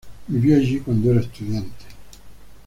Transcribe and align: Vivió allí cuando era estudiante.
Vivió 0.25 0.57
allí 0.57 0.79
cuando 0.79 1.11
era 1.11 1.21
estudiante. 1.21 1.75